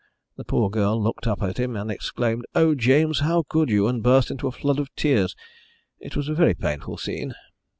The 0.35 0.43
poor 0.43 0.71
girl 0.71 0.99
looked 0.99 1.27
up 1.27 1.43
at 1.43 1.59
him 1.59 1.75
and 1.75 1.91
exclaimed, 1.91 2.43
'Oh, 2.55 2.73
James, 2.73 3.19
how 3.19 3.43
could 3.47 3.69
you?' 3.69 3.87
and 3.87 4.01
burst 4.01 4.31
into 4.31 4.47
a 4.47 4.51
flood 4.51 4.79
of 4.79 4.89
tears. 4.95 5.35
It 5.99 6.15
was 6.15 6.27
a 6.27 6.33
very 6.33 6.55
painful 6.55 6.97
scene." 6.97 7.35